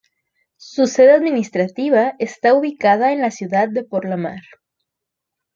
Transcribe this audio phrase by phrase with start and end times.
[0.57, 4.39] Su sede administrativa está ubicada en la ciudad de Porlamar.